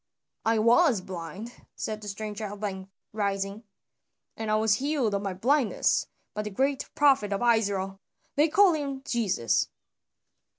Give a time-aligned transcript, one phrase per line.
[0.47, 3.65] "I was blind," said the stranger at length rising,
[4.35, 7.99] "and I was healed of my blindness by the great prophet of Israel.
[8.35, 9.69] They call him Jesus."